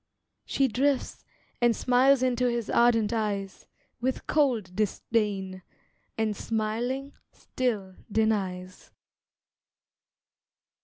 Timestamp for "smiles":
1.75-2.23